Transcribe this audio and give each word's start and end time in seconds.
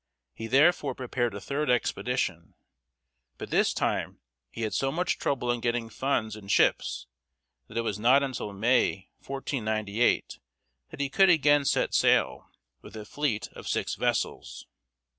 He 0.33 0.47
therefore 0.47 0.95
prepared 0.95 1.35
a 1.35 1.39
third 1.39 1.69
expedition; 1.69 2.55
but 3.37 3.51
this 3.51 3.71
time 3.71 4.19
he 4.49 4.63
had 4.63 4.73
so 4.73 4.91
much 4.91 5.19
trouble 5.19 5.51
in 5.51 5.59
getting 5.59 5.89
funds 5.91 6.35
and 6.35 6.49
ships 6.51 7.05
that 7.67 7.77
it 7.77 7.81
was 7.81 7.99
not 7.99 8.21
till 8.33 8.51
May, 8.51 9.11
1498, 9.19 10.39
that 10.89 10.99
he 11.01 11.07
could 11.07 11.29
again 11.29 11.65
set 11.65 11.93
sail, 11.93 12.49
with 12.81 12.95
a 12.97 13.05
fleet 13.05 13.49
of 13.49 13.67
six 13.67 13.93
vessels. 13.93 14.65